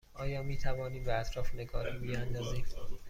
آیا 0.13 0.43
می 0.43 0.57
توانیم 0.57 1.03
به 1.03 1.13
اطراف 1.13 1.55
نگاهی 1.55 1.97
بیاندازیم؟ 1.97 2.65